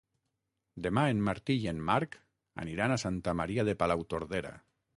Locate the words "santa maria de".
3.05-3.77